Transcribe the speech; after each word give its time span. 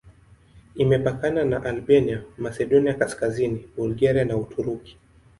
Imepakana 0.75 1.45
na 1.45 1.59
Albania, 1.63 2.23
Masedonia 2.37 2.93
Kaskazini, 2.93 3.67
Bulgaria 3.77 4.25
na 4.25 4.37
Uturuki. 4.37 4.97